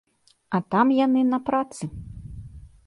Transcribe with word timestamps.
А 0.57 0.61
там 0.75 0.87
яны 1.05 1.21
на 1.33 1.39
працы. 1.51 1.83